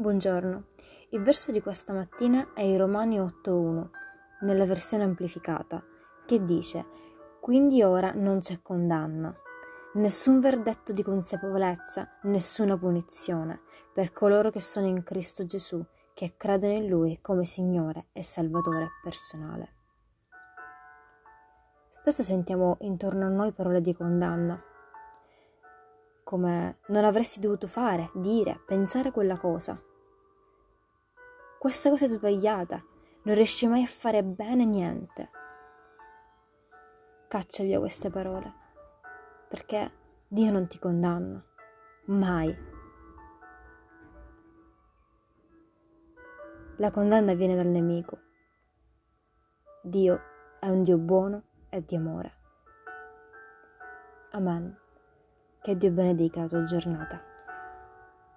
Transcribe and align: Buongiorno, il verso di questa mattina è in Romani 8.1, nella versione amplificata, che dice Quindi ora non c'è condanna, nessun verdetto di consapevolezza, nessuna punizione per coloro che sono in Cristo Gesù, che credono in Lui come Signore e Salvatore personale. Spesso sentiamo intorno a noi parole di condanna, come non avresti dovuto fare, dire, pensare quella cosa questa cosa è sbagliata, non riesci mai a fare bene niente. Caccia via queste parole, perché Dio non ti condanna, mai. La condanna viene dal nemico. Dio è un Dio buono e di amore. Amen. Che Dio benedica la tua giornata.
Buongiorno, 0.00 0.64
il 1.10 1.20
verso 1.20 1.52
di 1.52 1.60
questa 1.60 1.92
mattina 1.92 2.54
è 2.54 2.62
in 2.62 2.78
Romani 2.78 3.18
8.1, 3.18 3.90
nella 4.40 4.64
versione 4.64 5.04
amplificata, 5.04 5.84
che 6.24 6.42
dice 6.42 6.86
Quindi 7.38 7.82
ora 7.82 8.12
non 8.14 8.38
c'è 8.38 8.62
condanna, 8.62 9.30
nessun 9.96 10.40
verdetto 10.40 10.94
di 10.94 11.02
consapevolezza, 11.02 12.16
nessuna 12.22 12.78
punizione 12.78 13.60
per 13.92 14.10
coloro 14.12 14.48
che 14.48 14.62
sono 14.62 14.86
in 14.86 15.02
Cristo 15.02 15.44
Gesù, 15.44 15.84
che 16.14 16.32
credono 16.34 16.72
in 16.72 16.88
Lui 16.88 17.20
come 17.20 17.44
Signore 17.44 18.06
e 18.14 18.22
Salvatore 18.22 18.92
personale. 19.02 19.74
Spesso 21.90 22.22
sentiamo 22.22 22.78
intorno 22.80 23.26
a 23.26 23.28
noi 23.28 23.52
parole 23.52 23.82
di 23.82 23.94
condanna, 23.94 24.58
come 26.24 26.78
non 26.86 27.04
avresti 27.04 27.38
dovuto 27.38 27.66
fare, 27.66 28.10
dire, 28.14 28.62
pensare 28.64 29.10
quella 29.10 29.36
cosa 29.36 29.78
questa 31.60 31.90
cosa 31.90 32.06
è 32.06 32.08
sbagliata, 32.08 32.82
non 33.24 33.34
riesci 33.34 33.66
mai 33.66 33.82
a 33.82 33.86
fare 33.86 34.24
bene 34.24 34.64
niente. 34.64 35.30
Caccia 37.28 37.64
via 37.64 37.78
queste 37.78 38.08
parole, 38.08 38.50
perché 39.46 39.92
Dio 40.26 40.50
non 40.50 40.66
ti 40.68 40.78
condanna, 40.78 41.44
mai. 42.06 42.56
La 46.78 46.90
condanna 46.90 47.34
viene 47.34 47.54
dal 47.54 47.66
nemico. 47.66 48.18
Dio 49.82 50.18
è 50.60 50.70
un 50.70 50.82
Dio 50.82 50.96
buono 50.96 51.42
e 51.68 51.84
di 51.84 51.94
amore. 51.94 52.32
Amen. 54.30 54.74
Che 55.60 55.76
Dio 55.76 55.90
benedica 55.90 56.40
la 56.40 56.48
tua 56.48 56.64
giornata. 56.64 57.29